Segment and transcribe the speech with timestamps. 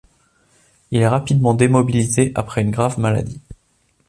[0.89, 3.39] Il est rapidement démobilisé après une grave maladie.